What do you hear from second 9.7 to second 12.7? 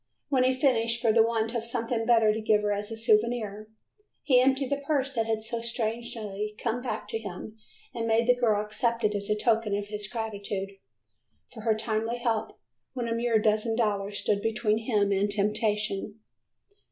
of his gratitude for her timely help,